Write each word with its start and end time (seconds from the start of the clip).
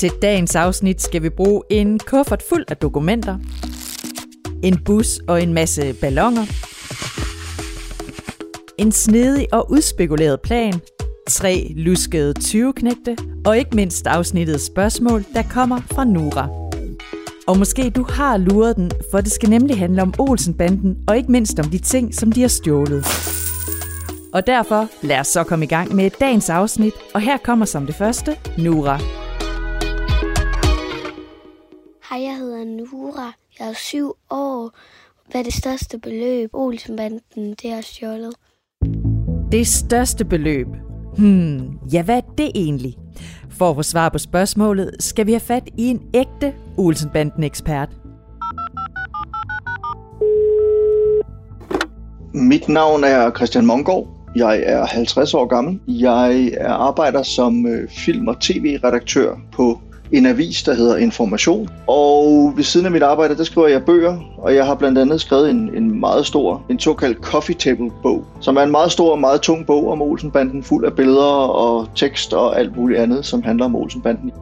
Til 0.00 0.12
dagens 0.22 0.56
afsnit 0.56 1.02
skal 1.02 1.22
vi 1.22 1.28
bruge 1.28 1.62
en 1.70 1.98
kuffert 1.98 2.42
fuld 2.48 2.64
af 2.68 2.76
dokumenter, 2.76 3.38
en 4.62 4.78
bus 4.84 5.18
og 5.28 5.42
en 5.42 5.54
masse 5.54 5.92
ballonger, 6.00 6.46
en 8.78 8.92
snedig 8.92 9.54
og 9.54 9.70
udspekuleret 9.70 10.40
plan, 10.40 10.80
tre 11.28 11.72
luskede 11.76 12.34
20-knægte 12.38 13.16
og 13.46 13.58
ikke 13.58 13.76
mindst 13.76 14.06
afsnittet 14.06 14.60
spørgsmål, 14.60 15.24
der 15.34 15.42
kommer 15.42 15.80
fra 15.92 16.04
Nora. 16.04 16.48
Og 17.46 17.58
måske 17.58 17.90
du 17.90 18.06
har 18.08 18.36
luret 18.36 18.76
den, 18.76 18.90
for 19.10 19.20
det 19.20 19.32
skal 19.32 19.50
nemlig 19.50 19.78
handle 19.78 20.02
om 20.02 20.14
Olsenbanden 20.18 20.98
og 21.08 21.16
ikke 21.16 21.32
mindst 21.32 21.58
om 21.58 21.70
de 21.70 21.78
ting, 21.78 22.14
som 22.14 22.32
de 22.32 22.40
har 22.40 22.48
stjålet. 22.48 23.06
Og 24.32 24.46
derfor 24.46 24.88
lad 25.02 25.20
os 25.20 25.26
så 25.26 25.44
komme 25.44 25.64
i 25.64 25.68
gang 25.68 25.94
med 25.94 26.10
dagens 26.20 26.50
afsnit, 26.50 26.94
og 27.14 27.20
her 27.20 27.36
kommer 27.44 27.64
som 27.64 27.86
det 27.86 27.94
første 27.94 28.36
Nora. 28.58 29.19
Hej, 32.10 32.22
jeg 32.22 32.36
hedder 32.36 32.64
Nura. 32.64 33.32
Jeg 33.58 33.68
er 33.68 33.72
syv 33.72 34.12
år. 34.30 34.70
Hvad 35.30 35.40
er 35.40 35.44
det 35.44 35.54
største 35.54 35.98
beløb, 35.98 36.50
Olsenbanden 36.52 37.54
det 37.62 37.70
har 37.70 37.80
stjålet? 37.80 38.34
Det 39.52 39.66
største 39.66 40.24
beløb. 40.24 40.66
Hmm, 41.16 41.78
ja 41.92 42.02
hvad 42.02 42.16
er 42.16 42.20
det 42.38 42.50
egentlig? 42.54 42.96
For 43.50 43.70
at 43.70 43.76
få 43.76 43.82
svar 43.82 44.08
på 44.08 44.18
spørgsmålet, 44.18 44.90
skal 45.00 45.26
vi 45.26 45.32
have 45.32 45.40
fat 45.40 45.68
i 45.78 45.86
en 45.86 46.02
ægte 46.14 46.54
Olsenbanden-ekspert. 46.78 47.88
Mit 52.34 52.68
navn 52.68 53.04
er 53.04 53.30
Christian 53.36 53.66
Mongård. 53.66 54.08
Jeg 54.36 54.62
er 54.66 54.86
50 54.86 55.34
år 55.34 55.46
gammel. 55.46 55.80
Jeg 55.88 56.52
arbejder 56.66 57.22
som 57.22 57.66
øh, 57.66 57.88
film- 57.88 58.28
og 58.28 58.40
tv-redaktør 58.40 59.36
på 59.52 59.80
en 60.12 60.26
avis, 60.26 60.62
der 60.62 60.74
hedder 60.74 60.96
Information. 60.96 61.68
Og 61.86 62.52
ved 62.56 62.64
siden 62.64 62.86
af 62.86 62.92
mit 62.92 63.02
arbejde, 63.02 63.36
der 63.36 63.44
skriver 63.44 63.68
jeg 63.68 63.84
bøger, 63.84 64.18
og 64.38 64.54
jeg 64.54 64.66
har 64.66 64.74
blandt 64.74 64.98
andet 64.98 65.20
skrevet 65.20 65.50
en, 65.50 65.70
en 65.74 66.00
meget 66.00 66.26
stor, 66.26 66.64
en 66.70 66.78
såkaldt 66.78 67.18
coffee 67.18 67.54
table 67.54 67.90
bog, 68.02 68.24
som 68.40 68.56
er 68.56 68.62
en 68.62 68.70
meget 68.70 68.92
stor 68.92 69.12
og 69.12 69.20
meget 69.20 69.40
tung 69.40 69.66
bog 69.66 69.90
om 69.90 70.02
Olsenbanden, 70.02 70.62
fuld 70.62 70.84
af 70.84 70.92
billeder 70.92 71.48
og 71.48 71.88
tekst 71.94 72.32
og 72.32 72.58
alt 72.58 72.76
muligt 72.76 73.00
andet, 73.00 73.26
som 73.26 73.42
handler 73.42 73.64
om 73.64 73.76
Olsenbanden. 73.76 74.32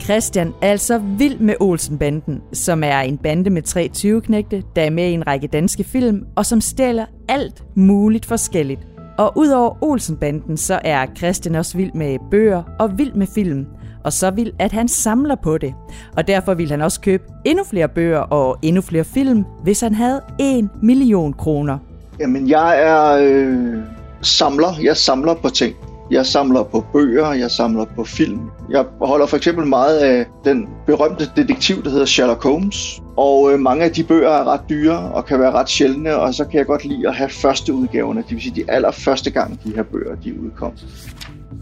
Christian 0.00 0.52
er 0.62 0.70
altså 0.70 0.98
vild 1.18 1.38
med 1.38 1.54
Olsenbanden, 1.60 2.42
som 2.52 2.82
er 2.84 3.00
en 3.00 3.18
bande 3.18 3.50
med 3.50 3.62
tre 3.62 3.90
20-knægte, 3.96 4.62
der 4.76 4.82
er 4.82 4.90
med 4.90 5.08
i 5.08 5.12
en 5.12 5.26
række 5.26 5.46
danske 5.46 5.84
film, 5.84 6.24
og 6.36 6.46
som 6.46 6.60
stjæler 6.60 7.04
alt 7.28 7.64
muligt 7.76 8.26
forskelligt. 8.26 8.80
Og 9.18 9.32
udover 9.36 9.84
Olsenbanden, 9.84 10.56
så 10.56 10.80
er 10.84 11.06
Christian 11.16 11.54
også 11.54 11.76
vild 11.76 11.92
med 11.94 12.16
bøger 12.30 12.62
og 12.78 12.98
vild 12.98 13.14
med 13.14 13.26
film 13.34 13.66
og 14.06 14.12
så 14.12 14.30
vil, 14.30 14.52
at 14.58 14.72
han 14.72 14.88
samler 14.88 15.34
på 15.34 15.58
det. 15.58 15.74
Og 16.16 16.28
derfor 16.28 16.54
vil 16.54 16.70
han 16.70 16.82
også 16.82 17.00
købe 17.00 17.22
endnu 17.44 17.64
flere 17.64 17.88
bøger 17.88 18.18
og 18.18 18.58
endnu 18.62 18.82
flere 18.82 19.04
film, 19.04 19.44
hvis 19.62 19.80
han 19.80 19.94
havde 19.94 20.20
en 20.38 20.70
million 20.82 21.32
kroner. 21.32 21.78
Jamen, 22.20 22.48
jeg 22.48 22.82
er 22.82 23.18
øh, 23.22 23.78
samler. 24.22 24.68
Jeg 24.82 24.96
samler 24.96 25.34
på 25.34 25.48
ting. 25.48 25.74
Jeg 26.10 26.26
samler 26.26 26.62
på 26.62 26.84
bøger, 26.92 27.32
jeg 27.32 27.50
samler 27.50 27.84
på 27.84 28.04
film. 28.04 28.40
Jeg 28.70 28.84
holder 29.00 29.26
for 29.26 29.36
eksempel 29.36 29.66
meget 29.66 29.98
af 29.98 30.26
den 30.44 30.68
berømte 30.86 31.30
detektiv, 31.36 31.84
der 31.84 31.90
hedder 31.90 32.06
Sherlock 32.06 32.42
Holmes. 32.42 33.02
Og 33.16 33.52
øh, 33.52 33.58
mange 33.58 33.84
af 33.84 33.92
de 33.92 34.04
bøger 34.04 34.30
er 34.30 34.44
ret 34.44 34.60
dyre 34.68 34.98
og 34.98 35.26
kan 35.26 35.40
være 35.40 35.52
ret 35.52 35.68
sjældne, 35.68 36.16
og 36.16 36.34
så 36.34 36.44
kan 36.44 36.58
jeg 36.58 36.66
godt 36.66 36.84
lide 36.84 37.08
at 37.08 37.14
have 37.14 37.30
første 37.30 37.74
udgaverne, 37.74 38.22
det 38.22 38.30
vil 38.30 38.42
sige 38.42 38.54
de 38.54 38.70
allerførste 38.70 39.30
gang, 39.30 39.60
de 39.64 39.74
her 39.74 39.82
bøger 39.82 40.14
de 40.14 40.40
udkom. 40.40 40.72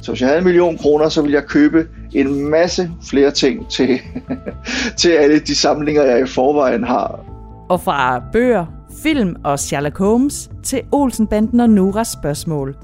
Så 0.05 0.13
hvis 0.13 0.21
jeg 0.21 0.29
havde 0.29 0.39
en 0.39 0.45
million 0.45 0.79
kroner, 0.79 1.09
så 1.09 1.23
ville 1.23 1.35
jeg 1.35 1.45
købe 1.45 1.89
en 2.13 2.51
masse 2.51 2.91
flere 3.11 3.31
ting 3.31 3.69
til, 3.69 4.01
til 5.01 5.09
alle 5.09 5.39
de 5.39 5.55
samlinger, 5.55 6.03
jeg 6.03 6.21
i 6.21 6.27
forvejen 6.27 6.85
har. 6.85 7.21
Og 7.69 7.81
fra 7.81 8.23
bøger, 8.33 8.67
film 9.03 9.37
og 9.45 9.59
Sherlock 9.59 9.99
Holmes 9.99 10.51
til 10.63 10.83
Olsenbanden 10.93 11.61
og 11.61 11.71
Noras 11.71 12.09
spørgsmål. 12.09 12.77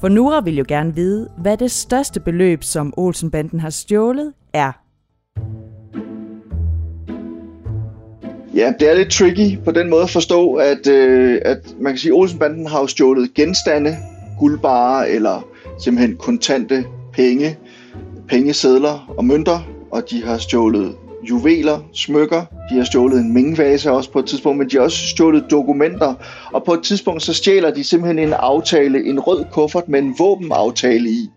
For 0.00 0.08
Nora 0.08 0.40
vil 0.40 0.56
jo 0.56 0.64
gerne 0.68 0.94
vide, 0.94 1.28
hvad 1.38 1.56
det 1.56 1.70
største 1.70 2.20
beløb, 2.20 2.62
som 2.62 2.94
Olsenbanden 2.96 3.60
har 3.60 3.70
stjålet, 3.70 4.32
er. 4.52 4.72
Ja, 8.54 8.72
det 8.80 8.90
er 8.90 8.94
lidt 8.94 9.10
tricky 9.10 9.64
på 9.64 9.70
den 9.70 9.90
måde 9.90 10.02
at 10.02 10.10
forstå, 10.10 10.54
at, 10.54 10.86
øh, 10.86 11.38
at 11.44 11.74
man 11.80 11.92
kan 11.92 11.98
sige, 11.98 12.12
at 12.12 12.18
Olsenbanden 12.18 12.66
har 12.66 12.80
jo 12.80 12.86
stjålet 12.86 13.34
genstande, 13.34 13.96
guldbarer 14.38 15.04
eller 15.04 15.57
simpelthen 15.78 16.16
kontante 16.16 16.84
penge, 17.12 17.56
pengesedler 18.28 19.14
og 19.16 19.24
mønter, 19.24 19.60
og 19.90 20.10
de 20.10 20.24
har 20.24 20.38
stjålet 20.38 20.94
juveler, 21.28 21.78
smykker, 21.92 22.44
de 22.70 22.76
har 22.76 22.84
stjålet 22.84 23.18
en 23.18 23.32
mingvase 23.32 23.90
også 23.90 24.10
på 24.10 24.18
et 24.18 24.26
tidspunkt, 24.26 24.58
men 24.58 24.70
de 24.70 24.76
har 24.76 24.82
også 24.82 25.06
stjålet 25.06 25.44
dokumenter, 25.50 26.14
og 26.52 26.64
på 26.64 26.72
et 26.72 26.82
tidspunkt 26.82 27.22
så 27.22 27.34
stjæler 27.34 27.70
de 27.70 27.84
simpelthen 27.84 28.18
en 28.18 28.32
aftale, 28.32 29.04
en 29.04 29.20
rød 29.20 29.44
kuffert 29.52 29.88
med 29.88 29.98
en 29.98 30.14
våbenaftale 30.18 31.10
i. 31.10 31.30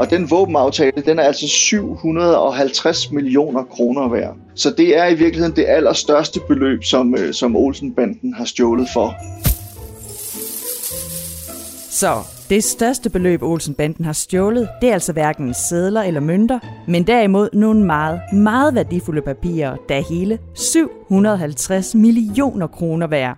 Og 0.00 0.10
den 0.10 0.30
våbenaftale, 0.30 1.02
den 1.06 1.18
er 1.18 1.22
altså 1.22 1.48
750 1.48 3.10
millioner 3.12 3.62
kroner 3.62 4.08
værd. 4.08 4.36
Så 4.54 4.70
det 4.70 4.98
er 4.98 5.06
i 5.06 5.14
virkeligheden 5.14 5.56
det 5.56 5.64
allerstørste 5.68 6.40
beløb, 6.48 6.84
som, 6.84 7.14
øh, 7.14 7.34
som 7.34 7.56
Olsenbanden 7.56 8.34
har 8.34 8.44
stjålet 8.44 8.88
for. 8.92 9.14
Så 11.90 12.39
det 12.50 12.64
største 12.64 13.10
beløb, 13.10 13.42
Olsenbanden 13.42 14.04
har 14.04 14.12
stjålet, 14.12 14.68
det 14.80 14.88
er 14.88 14.92
altså 14.92 15.12
hverken 15.12 15.54
sædler 15.54 16.02
eller 16.02 16.20
mønter, 16.20 16.58
men 16.88 17.06
derimod 17.06 17.48
nogle 17.52 17.84
meget, 17.84 18.20
meget 18.32 18.74
værdifulde 18.74 19.22
papirer, 19.22 19.76
der 19.88 19.94
er 19.94 20.02
hele 20.08 20.38
750 20.54 21.94
millioner 21.94 22.66
kroner 22.66 23.06
værd. 23.06 23.36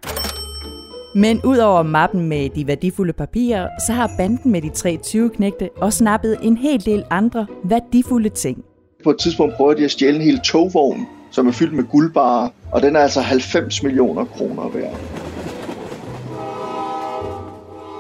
Men 1.15 1.41
udover 1.45 1.83
mappen 1.83 2.29
med 2.29 2.51
de 2.51 2.67
værdifulde 2.67 3.13
papirer, 3.13 3.69
så 3.87 3.93
har 3.93 4.11
banden 4.19 4.53
med 4.53 4.63
de 4.63 4.69
23 4.69 5.31
knægte 5.31 5.71
også 5.77 5.99
snappet 5.99 6.39
en 6.43 6.57
hel 6.57 6.85
del 6.85 7.05
andre 7.11 7.47
værdifulde 7.65 8.29
ting. 8.29 8.65
På 9.05 9.11
et 9.11 9.19
tidspunkt 9.19 9.55
prøver 9.57 9.75
de 9.75 9.85
at 9.85 9.91
stjæle 9.91 10.17
en 10.17 10.23
hel 10.23 10.41
togvogn, 10.41 11.07
som 11.31 11.49
er 11.49 11.53
fyldt 11.53 11.75
med 11.75 11.85
guldbarer, 11.85 12.49
og 12.73 12.83
den 12.83 12.97
er 12.97 13.01
altså 13.01 13.21
90 13.21 13.83
millioner 13.83 14.25
kroner 14.25 14.69
værd. 14.69 15.22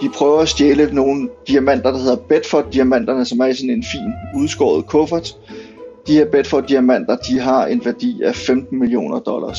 De 0.03 0.09
prøver 0.09 0.41
at 0.41 0.49
stjæle 0.49 0.95
nogle 0.95 1.29
diamanter, 1.49 1.91
der 1.91 1.99
hedder 1.99 2.17
Bedford-diamanterne, 2.17 3.25
som 3.25 3.41
er 3.41 3.47
i 3.47 3.55
sådan 3.55 3.71
en 3.71 3.85
fin 3.93 4.13
udskåret 4.43 4.87
kuffert. 4.87 5.37
De 6.07 6.13
her 6.13 6.25
Bedford-diamanter, 6.25 7.17
de 7.17 7.39
har 7.39 7.67
en 7.67 7.85
værdi 7.85 8.23
af 8.23 8.35
15 8.35 8.79
millioner 8.79 9.19
dollars. 9.19 9.59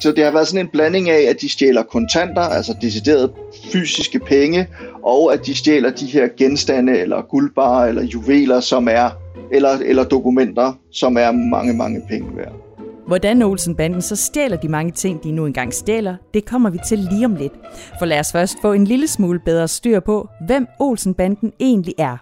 Så 0.00 0.12
det 0.12 0.24
har 0.24 0.30
været 0.32 0.48
sådan 0.48 0.66
en 0.66 0.70
blanding 0.72 1.10
af, 1.10 1.20
at 1.20 1.40
de 1.40 1.48
stjæler 1.48 1.82
kontanter, 1.82 2.42
altså 2.42 2.74
deciderede 2.82 3.32
fysiske 3.72 4.18
penge, 4.18 4.68
og 5.02 5.32
at 5.32 5.46
de 5.46 5.54
stjæler 5.54 5.90
de 5.90 6.06
her 6.06 6.28
genstande, 6.36 6.98
eller 6.98 7.22
guldbarer, 7.22 7.88
eller 7.88 8.02
juveler, 8.02 8.60
som 8.60 8.88
er, 8.88 9.10
eller, 9.52 9.70
eller 9.70 10.04
dokumenter, 10.04 10.72
som 10.90 11.16
er 11.16 11.30
mange, 11.30 11.72
mange 11.72 12.02
penge 12.08 12.36
værd. 12.36 12.63
Hvordan 13.06 13.42
Olsenbanden 13.42 14.02
så 14.02 14.16
stjæler 14.16 14.56
de 14.56 14.68
mange 14.68 14.92
ting, 14.92 15.24
de 15.24 15.32
nu 15.32 15.46
engang 15.46 15.74
stjæler, 15.74 16.16
det 16.34 16.44
kommer 16.44 16.70
vi 16.70 16.78
til 16.88 16.98
lige 16.98 17.24
om 17.26 17.34
lidt. 17.34 17.52
For 17.98 18.06
lad 18.06 18.20
os 18.20 18.32
først 18.32 18.56
få 18.62 18.72
en 18.72 18.84
lille 18.84 19.08
smule 19.08 19.40
bedre 19.44 19.68
styr 19.68 20.00
på, 20.00 20.28
hvem 20.46 20.66
Olsenbanden 20.80 21.52
egentlig 21.60 21.94
er. 21.98 22.16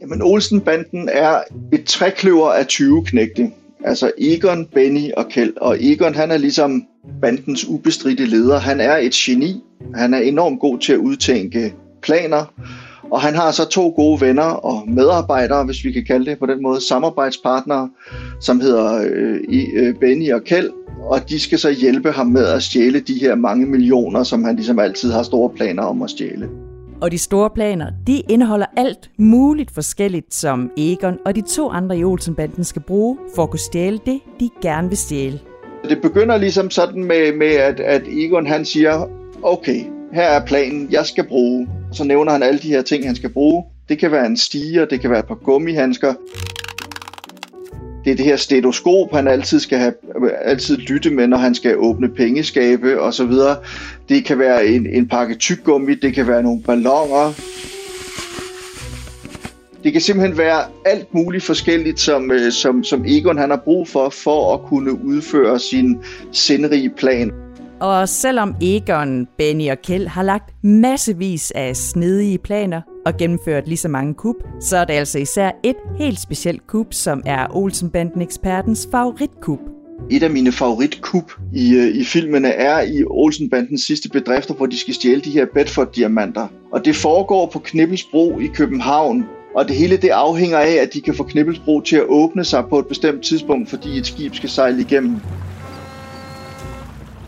Jamen, 0.00 0.22
Olsenbanden 0.22 1.08
er 1.12 1.42
et 1.72 1.84
trækløver 1.84 2.50
af 2.50 2.66
20 2.66 3.04
knægte. 3.04 3.50
Altså 3.84 4.12
Egon, 4.18 4.66
Benny 4.66 5.12
og 5.16 5.28
Kjeld. 5.28 5.56
Og 5.56 5.76
Egon, 5.80 6.14
han 6.14 6.30
er 6.30 6.36
ligesom 6.36 6.86
bandens 7.20 7.68
ubestridte 7.68 8.26
leder. 8.26 8.58
Han 8.58 8.80
er 8.80 8.96
et 8.96 9.12
geni. 9.12 9.62
Han 9.94 10.14
er 10.14 10.18
enormt 10.18 10.60
god 10.60 10.78
til 10.78 10.92
at 10.92 10.98
udtænke 10.98 11.74
planer. 12.02 12.52
Og 13.10 13.20
han 13.20 13.34
har 13.34 13.50
så 13.50 13.68
to 13.68 13.92
gode 13.96 14.20
venner 14.20 14.42
og 14.42 14.82
medarbejdere, 14.88 15.64
hvis 15.64 15.84
vi 15.84 15.92
kan 15.92 16.04
kalde 16.04 16.30
det 16.30 16.38
på 16.38 16.46
den 16.46 16.62
måde, 16.62 16.86
samarbejdspartnere, 16.86 17.90
som 18.40 18.60
hedder 18.60 19.08
øh, 19.12 19.40
øh, 19.74 19.94
Benny 19.94 20.32
og 20.32 20.44
Kjeld. 20.44 20.70
Og 21.02 21.28
de 21.28 21.40
skal 21.40 21.58
så 21.58 21.70
hjælpe 21.70 22.10
ham 22.10 22.26
med 22.26 22.46
at 22.46 22.62
stjæle 22.62 23.00
de 23.00 23.14
her 23.20 23.34
mange 23.34 23.66
millioner, 23.66 24.22
som 24.22 24.44
han 24.44 24.56
ligesom 24.56 24.78
altid 24.78 25.12
har 25.12 25.22
store 25.22 25.50
planer 25.50 25.82
om 25.82 26.02
at 26.02 26.10
stjæle. 26.10 26.48
Og 27.00 27.10
de 27.10 27.18
store 27.18 27.50
planer, 27.50 27.86
de 28.06 28.20
indeholder 28.28 28.66
alt 28.76 29.10
muligt 29.18 29.70
forskelligt, 29.70 30.34
som 30.34 30.70
Egon 30.76 31.18
og 31.26 31.36
de 31.36 31.40
to 31.40 31.68
andre 31.68 31.98
i 31.98 32.04
Olsenbanden 32.04 32.64
skal 32.64 32.82
bruge 32.82 33.18
for 33.34 33.42
at 33.42 33.50
kunne 33.50 33.60
stjæle 33.60 34.00
det, 34.06 34.20
de 34.40 34.48
gerne 34.62 34.88
vil 34.88 34.98
stjæle. 34.98 35.40
Det 35.88 36.02
begynder 36.02 36.36
ligesom 36.36 36.70
sådan 36.70 37.04
med, 37.04 37.36
med 37.38 37.46
at, 37.46 37.80
at 37.80 38.02
Egon 38.08 38.46
han 38.46 38.64
siger, 38.64 39.08
okay, 39.42 39.84
her 40.12 40.22
er 40.22 40.46
planen, 40.46 40.88
jeg 40.90 41.06
skal 41.06 41.28
bruge. 41.28 41.68
Så 41.92 42.04
nævner 42.04 42.32
han 42.32 42.42
alle 42.42 42.60
de 42.60 42.68
her 42.68 42.82
ting, 42.82 43.06
han 43.06 43.16
skal 43.16 43.30
bruge. 43.30 43.64
Det 43.88 43.98
kan 43.98 44.12
være 44.12 44.26
en 44.26 44.36
stiger, 44.36 44.84
det 44.84 45.00
kan 45.00 45.10
være 45.10 45.18
et 45.18 45.26
par 45.26 45.34
gummihandsker. 45.34 46.14
Det 48.04 48.12
er 48.12 48.16
det 48.16 48.24
her 48.24 48.36
stetoskop, 48.36 49.12
han 49.12 49.28
altid 49.28 49.60
skal 49.60 49.78
have, 49.78 49.94
altid 50.42 50.76
lytte 50.76 51.10
med, 51.10 51.26
når 51.26 51.36
han 51.36 51.54
skal 51.54 51.78
åbne 51.78 52.08
pengeskabe 52.08 53.00
og 53.00 53.14
så 53.14 53.24
videre. 53.24 53.56
Det 54.08 54.24
kan 54.24 54.38
være 54.38 54.66
en, 54.66 54.86
en 54.86 55.08
pakke 55.08 55.34
tyggegummi, 55.34 55.94
det 55.94 56.14
kan 56.14 56.26
være 56.26 56.42
nogle 56.42 56.62
ballonger. 56.62 57.32
Det 59.84 59.92
kan 59.92 60.00
simpelthen 60.00 60.38
være 60.38 60.64
alt 60.86 61.14
muligt 61.14 61.44
forskelligt, 61.44 62.00
som, 62.00 62.30
øh, 62.30 62.52
som, 62.52 62.84
som 62.84 63.04
Egon 63.06 63.38
han 63.38 63.50
har 63.50 63.60
brug 63.64 63.88
for, 63.88 64.08
for 64.08 64.54
at 64.54 64.60
kunne 64.60 65.04
udføre 65.04 65.58
sin 65.58 65.98
sindrige 66.32 66.90
plan. 66.90 67.32
Og 67.80 68.08
selvom 68.08 68.54
Egon, 68.62 69.26
Benny 69.38 69.70
og 69.70 69.78
Kjeld 69.82 70.06
har 70.06 70.22
lagt 70.22 70.64
massevis 70.64 71.50
af 71.50 71.76
snedige 71.76 72.38
planer 72.38 72.80
og 73.06 73.16
gennemført 73.16 73.68
lige 73.68 73.78
så 73.78 73.88
mange 73.88 74.14
kub, 74.14 74.36
så 74.60 74.76
er 74.76 74.84
det 74.84 74.94
altså 74.94 75.18
især 75.18 75.50
et 75.64 75.76
helt 75.98 76.20
specielt 76.20 76.66
kub, 76.66 76.94
som 76.94 77.22
er 77.26 77.46
Olsenbanden-ekspertens 77.56 78.88
favoritkub. 78.90 79.58
Et 80.10 80.22
af 80.22 80.30
mine 80.30 80.52
favoritkub 80.52 81.32
i, 81.54 81.74
øh, 81.74 81.96
i 81.96 82.04
filmene 82.04 82.48
er 82.48 82.80
i 82.80 83.04
Olsenbandens 83.04 83.82
sidste 83.82 84.08
bedrifter, 84.08 84.54
hvor 84.54 84.66
de 84.66 84.78
skal 84.78 84.94
stjæle 84.94 85.20
de 85.20 85.30
her 85.30 85.46
Bedford-diamanter. 85.54 86.46
Og 86.72 86.84
det 86.84 86.96
foregår 86.96 87.50
på 87.52 87.58
Knibbelsbro 87.58 88.38
i 88.38 88.46
København, 88.46 89.24
og 89.54 89.68
det 89.68 89.76
hele 89.76 89.96
det 89.96 90.08
afhænger 90.08 90.58
af, 90.58 90.72
at 90.72 90.94
de 90.94 91.00
kan 91.00 91.14
få 91.14 91.22
Knibbelsbro 91.24 91.80
til 91.80 91.96
at 91.96 92.04
åbne 92.08 92.44
sig 92.44 92.64
på 92.70 92.78
et 92.78 92.86
bestemt 92.86 93.22
tidspunkt, 93.22 93.70
fordi 93.70 93.98
et 93.98 94.06
skib 94.06 94.34
skal 94.34 94.48
sejle 94.48 94.80
igennem. 94.80 95.16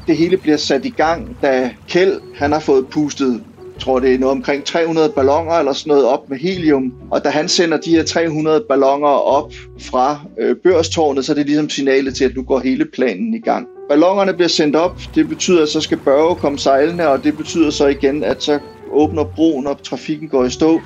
Det 0.06 0.16
hele 0.16 0.36
bliver 0.36 0.56
sat 0.56 0.84
i 0.84 0.90
gang, 0.90 1.42
da 1.42 1.74
Kjeld 1.88 2.20
han 2.38 2.52
har 2.52 2.60
fået 2.60 2.86
pustet 2.92 3.44
tror 3.82 4.00
det 4.00 4.14
er 4.14 4.18
noget 4.18 4.36
omkring 4.36 4.64
300 4.64 5.12
ballonger 5.16 5.52
eller 5.52 5.72
sådan 5.72 5.90
noget 5.90 6.04
op 6.04 6.30
med 6.30 6.38
helium. 6.38 6.92
Og 7.10 7.24
da 7.24 7.28
han 7.28 7.48
sender 7.48 7.76
de 7.76 7.90
her 7.90 8.02
300 8.04 8.64
ballonger 8.68 9.08
op 9.08 9.52
fra 9.80 10.20
øh, 10.40 10.56
børstårnet, 10.64 11.24
så 11.24 11.32
er 11.32 11.36
det 11.36 11.46
ligesom 11.46 11.68
signalet 11.68 12.14
til, 12.14 12.24
at 12.24 12.36
nu 12.36 12.42
går 12.42 12.60
hele 12.60 12.84
planen 12.84 13.34
i 13.34 13.40
gang. 13.40 13.66
Ballongerne 13.88 14.34
bliver 14.34 14.48
sendt 14.48 14.76
op, 14.76 15.00
det 15.14 15.28
betyder, 15.28 15.62
at 15.62 15.68
så 15.68 15.80
skal 15.80 15.98
Børge 16.04 16.36
komme 16.36 16.58
sejlende, 16.58 17.08
og 17.08 17.24
det 17.24 17.36
betyder 17.36 17.70
så 17.70 17.86
igen, 17.86 18.24
at 18.24 18.42
så 18.42 18.58
åbner 18.92 19.24
broen, 19.34 19.66
og 19.66 19.84
trafikken 19.84 20.28
går 20.28 20.44
i 20.44 20.50
stå 20.50 20.82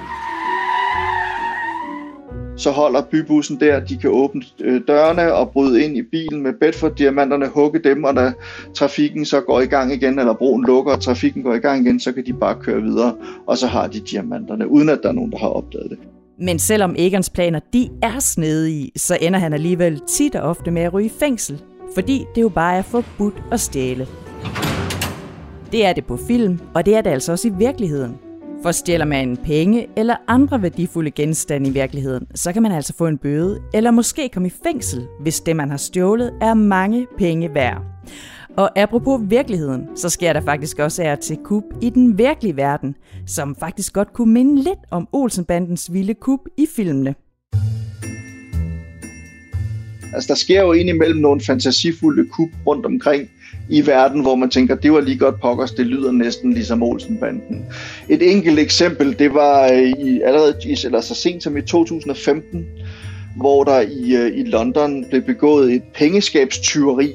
så 2.56 2.70
holder 2.70 3.02
bybussen 3.02 3.60
der, 3.60 3.80
de 3.80 3.96
kan 3.96 4.10
åbne 4.10 4.42
øh, 4.60 4.80
dørene 4.88 5.34
og 5.34 5.50
bryde 5.50 5.84
ind 5.84 5.96
i 5.96 6.02
bilen 6.02 6.42
med 6.42 6.52
Bedford-diamanterne, 6.52 7.48
hugge 7.48 7.78
dem, 7.78 8.04
og 8.04 8.14
når 8.14 8.32
trafikken 8.74 9.24
så 9.24 9.40
går 9.40 9.60
i 9.60 9.66
gang 9.66 9.92
igen, 9.92 10.18
eller 10.18 10.34
broen 10.34 10.64
lukker, 10.66 10.92
og 10.92 11.02
trafikken 11.02 11.42
går 11.42 11.54
i 11.54 11.58
gang 11.58 11.86
igen, 11.86 12.00
så 12.00 12.12
kan 12.12 12.26
de 12.26 12.32
bare 12.32 12.56
køre 12.60 12.82
videre, 12.82 13.14
og 13.46 13.58
så 13.58 13.66
har 13.66 13.86
de 13.86 14.00
diamanterne, 14.00 14.68
uden 14.68 14.88
at 14.88 14.98
der 15.02 15.08
er 15.08 15.12
nogen, 15.12 15.32
der 15.32 15.38
har 15.38 15.48
opdaget 15.48 15.90
det. 15.90 15.98
Men 16.38 16.58
selvom 16.58 16.94
Egons 16.98 17.30
planer 17.30 17.60
de 17.72 17.88
er 18.02 18.18
snedige, 18.18 18.90
så 18.96 19.18
ender 19.20 19.38
han 19.38 19.52
alligevel 19.52 20.00
tit 20.08 20.34
og 20.34 20.48
ofte 20.48 20.70
med 20.70 20.82
at 20.82 20.94
ryge 20.94 21.06
i 21.06 21.12
fængsel, 21.18 21.62
fordi 21.94 22.24
det 22.34 22.42
jo 22.42 22.48
bare 22.48 22.76
er 22.76 22.82
forbudt 22.82 23.42
at 23.52 23.60
stjæle. 23.60 24.06
Det 25.72 25.86
er 25.86 25.92
det 25.92 26.04
på 26.04 26.16
film, 26.16 26.58
og 26.74 26.86
det 26.86 26.94
er 26.94 27.00
det 27.00 27.10
altså 27.10 27.32
også 27.32 27.48
i 27.48 27.52
virkeligheden. 27.58 28.25
For 28.66 28.72
stjæler 28.72 29.04
man 29.04 29.36
penge 29.36 29.86
eller 29.96 30.16
andre 30.28 30.62
værdifulde 30.62 31.10
genstande 31.10 31.70
i 31.70 31.72
virkeligheden, 31.72 32.26
så 32.34 32.52
kan 32.52 32.62
man 32.62 32.72
altså 32.72 32.92
få 32.98 33.06
en 33.06 33.18
bøde, 33.18 33.62
eller 33.74 33.90
måske 33.90 34.28
komme 34.32 34.48
i 34.48 34.52
fængsel, 34.62 35.06
hvis 35.20 35.40
det, 35.40 35.56
man 35.56 35.70
har 35.70 35.76
stjålet, 35.76 36.32
er 36.40 36.54
mange 36.54 37.06
penge 37.18 37.54
værd. 37.54 37.82
Og 38.56 38.78
apropos 38.78 39.20
virkeligheden, 39.30 39.88
så 39.96 40.08
sker 40.08 40.32
der 40.32 40.40
faktisk 40.40 40.78
også 40.78 41.02
af 41.02 41.18
til 41.18 41.36
kub 41.44 41.64
i 41.82 41.90
den 41.90 42.18
virkelige 42.18 42.56
verden, 42.56 42.94
som 43.26 43.56
faktisk 43.60 43.92
godt 43.92 44.12
kunne 44.12 44.32
minde 44.32 44.62
lidt 44.62 44.78
om 44.90 45.08
Olsenbandens 45.12 45.92
vilde 45.92 46.14
kub 46.14 46.40
i 46.58 46.66
filmene. 46.76 47.14
Altså, 50.14 50.28
der 50.28 50.34
sker 50.34 50.62
jo 50.62 50.72
indimellem 50.72 51.20
nogle 51.20 51.40
fantasifulde 51.40 52.28
kub 52.30 52.48
rundt 52.66 52.86
omkring 52.86 53.28
i 53.68 53.86
verden, 53.86 54.20
hvor 54.20 54.34
man 54.34 54.50
tænker, 54.50 54.74
det 54.74 54.92
var 54.92 55.00
lige 55.00 55.18
godt 55.18 55.40
pokkers, 55.40 55.70
det 55.70 55.86
lyder 55.86 56.12
næsten 56.12 56.52
ligesom 56.52 56.82
Olsenbanden. 56.82 57.64
Et 58.08 58.32
enkelt 58.32 58.58
eksempel, 58.58 59.18
det 59.18 59.34
var 59.34 59.72
øh, 59.72 59.82
i, 59.82 60.20
allerede 60.20 60.54
i, 60.64 60.76
eller 60.84 61.00
så 61.00 61.14
sent 61.14 61.42
som 61.42 61.56
i 61.56 61.62
2015, 61.62 62.66
hvor 63.36 63.64
der 63.64 63.80
i, 63.80 64.16
øh, 64.16 64.38
i 64.38 64.42
London 64.42 65.04
blev 65.10 65.22
begået 65.22 65.72
et 65.72 65.82
pengeskabstyveri. 65.94 67.12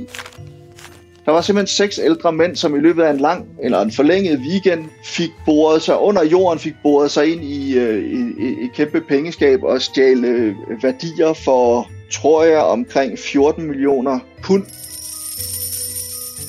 Der 1.26 1.32
var 1.32 1.42
simpelthen 1.42 1.68
seks 1.68 2.00
ældre 2.04 2.32
mænd, 2.32 2.56
som 2.56 2.76
i 2.76 2.80
løbet 2.80 3.04
af 3.04 3.12
en 3.12 3.20
lang 3.20 3.46
eller 3.64 3.82
en 3.82 3.92
forlænget 3.92 4.40
weekend 4.40 4.86
fik 5.06 5.30
boret 5.46 5.82
sig 5.82 6.00
under 6.00 6.26
jorden, 6.26 6.60
fik 6.60 6.74
boret 6.84 7.12
sig 7.12 7.32
ind 7.32 7.44
i, 7.44 7.78
øh, 7.78 8.04
i, 8.04 8.44
i 8.44 8.66
et 8.66 8.74
kæmpe 8.76 9.02
pengeskab 9.02 9.64
og 9.64 9.82
stjæle 9.82 10.56
værdier 10.82 11.34
for, 11.34 11.90
tror 12.12 12.44
jeg, 12.44 12.60
omkring 12.60 13.20
14 13.20 13.68
millioner 13.68 14.20
pund 14.44 14.64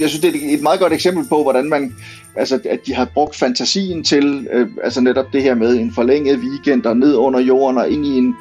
jeg 0.00 0.08
synes, 0.08 0.20
det 0.20 0.34
er 0.34 0.54
et 0.54 0.62
meget 0.62 0.80
godt 0.80 0.92
eksempel 0.92 1.24
på, 1.28 1.42
hvordan 1.42 1.68
man, 1.68 1.94
altså, 2.36 2.60
at 2.70 2.86
de 2.86 2.94
har 2.94 3.04
brugt 3.14 3.36
fantasien 3.36 4.04
til, 4.04 4.48
øh, 4.52 4.68
altså 4.84 5.00
netop 5.00 5.32
det 5.32 5.42
her 5.42 5.54
med 5.54 5.78
en 5.78 5.92
forlænget 5.94 6.38
weekend 6.38 6.86
og 6.86 6.96
ned 6.96 7.14
under 7.14 7.40
jorden 7.40 7.78
og 7.78 7.90
ind 7.90 8.06
i 8.06 8.18
en, 8.18 8.34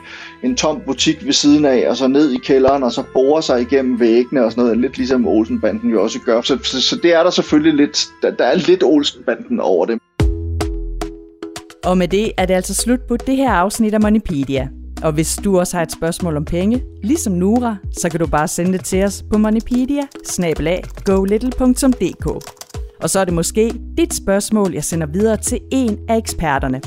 en 0.44 0.56
tom 0.56 0.82
butik 0.86 1.26
ved 1.26 1.34
siden 1.34 1.66
af, 1.66 1.90
og 1.90 1.98
så 1.98 2.08
ned 2.08 2.32
i 2.32 2.38
kælderen, 2.38 2.84
og 2.84 2.92
så 2.92 3.04
borer 3.14 3.42
sig 3.42 3.62
igennem 3.62 4.00
væggene 4.00 4.46
og 4.46 4.52
sådan 4.52 4.64
noget, 4.64 4.78
lidt 4.78 4.98
ligesom 4.98 5.28
Olsenbanden 5.28 5.90
jo 5.90 6.04
også 6.04 6.20
gør. 6.20 6.42
Så, 6.42 6.58
så, 6.64 6.82
så 6.82 6.96
det 7.04 7.14
er 7.14 7.24
der 7.24 7.30
selvfølgelig 7.30 7.74
lidt, 7.74 8.08
der, 8.22 8.32
der 8.32 8.46
er 8.46 8.56
lidt 8.56 8.84
Olsenbanden 8.84 9.60
over 9.60 9.86
det. 9.86 10.00
Og 11.84 11.98
med 11.98 12.08
det 12.08 12.32
er 12.38 12.46
det 12.46 12.54
altså 12.54 12.74
slut 12.74 13.00
på 13.08 13.18
det 13.18 13.38
her 13.38 13.52
afsnit 13.52 13.94
af 13.94 14.02
Moneypedia. 14.02 14.70
Og 15.04 15.12
hvis 15.12 15.36
du 15.44 15.60
også 15.60 15.78
har 15.78 15.84
et 15.84 15.92
spørgsmål 15.92 16.38
om 16.38 16.46
penge, 16.46 16.84
ligesom 17.04 17.34
Nura, 17.34 17.76
så 17.92 18.10
kan 18.10 18.20
du 18.20 18.28
bare 18.28 18.48
sende 18.48 18.74
det 18.74 18.84
til 18.84 19.04
os 19.04 19.24
på 19.32 19.38
moneypedia 19.38 20.02
Og 23.02 23.10
så 23.10 23.20
er 23.20 23.26
det 23.26 23.34
måske 23.34 23.74
dit 23.98 24.14
spørgsmål, 24.14 24.74
jeg 24.74 24.84
sender 24.84 25.08
videre 25.08 25.38
til 25.38 25.60
en 25.72 26.00
af 26.10 26.18
eksperterne. 26.18 26.82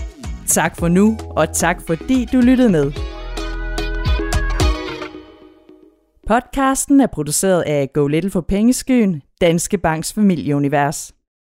Tak 0.47 0.77
for 0.77 0.89
nu, 0.89 1.19
og 1.31 1.53
tak 1.53 1.83
fordi 1.87 2.25
du 2.33 2.41
lyttede 2.41 2.71
med. 2.71 2.93
Podcasten 6.27 7.01
er 7.01 7.07
produceret 7.07 7.63
af 7.63 7.93
Go 7.93 8.07
Little 8.07 8.31
for 8.31 8.41
Pengeskyen, 8.41 9.23
Danske 9.41 9.79
Banks 9.79 10.13
familieunivers. 10.13 11.13